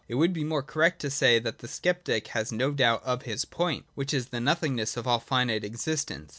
It 0.07 0.15
would 0.15 0.33
be 0.33 0.43
more 0.43 0.63
correct 0.63 0.99
to 1.01 1.11
say 1.11 1.37
that 1.37 1.59
the 1.59 1.67
Sceptic 1.67 2.29
has 2.29 2.51
no 2.51 2.71
doubt 2.71 3.03
of 3.03 3.21
his 3.21 3.45
point, 3.45 3.85
which 3.93 4.15
is 4.15 4.29
the 4.29 4.39
nothingness 4.39 4.97
of 4.97 5.05
all 5.07 5.19
finite 5.19 5.63
existence. 5.63 6.29